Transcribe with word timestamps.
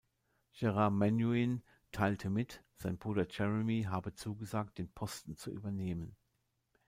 Gerard 0.53 0.93
Menuhin 0.93 1.61
teilte 1.91 2.31
mit, 2.31 2.63
sein 2.73 2.97
Bruder 2.97 3.27
Jeremy 3.29 3.83
habe 3.83 4.15
zugesagt, 4.15 4.79
den 4.79 4.89
Posten 4.89 5.35
zu 5.35 5.51
übernehmen. 5.51 6.15